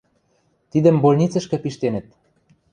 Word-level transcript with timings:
Тидӹм 0.71 0.95
больницӹшкӹ 1.03 1.57
пиштенӹт. 1.63 2.07